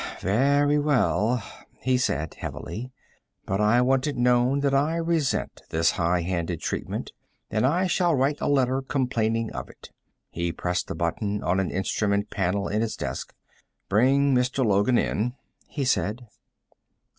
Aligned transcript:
"Very 0.21 0.79
well," 0.79 1.43
he 1.79 1.95
said 1.95 2.33
heavily. 2.33 2.91
"But 3.45 3.61
I 3.61 3.81
want 3.81 4.07
it 4.07 4.17
known 4.17 4.61
that 4.61 4.73
I 4.73 4.95
resent 4.95 5.61
this 5.69 5.91
high 5.91 6.21
handed 6.23 6.59
treatment, 6.59 7.11
and 7.51 7.67
I 7.67 7.85
shall 7.85 8.15
write 8.15 8.41
a 8.41 8.47
letter 8.47 8.81
complaining 8.81 9.53
of 9.53 9.69
it." 9.69 9.91
He 10.31 10.51
pressed 10.51 10.89
a 10.89 10.95
button 10.95 11.43
on 11.43 11.59
an 11.59 11.69
instrument 11.69 12.31
panel 12.31 12.67
in 12.67 12.81
his 12.81 12.97
desk. 12.97 13.31
"Bring 13.89 14.33
Mr. 14.33 14.65
Logan 14.65 14.97
in," 14.97 15.35
he 15.67 15.85
said. 15.85 16.25